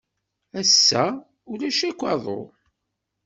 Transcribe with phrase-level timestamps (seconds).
[0.59, 1.05] Ass-a,
[1.51, 2.39] ulac akk aḍu.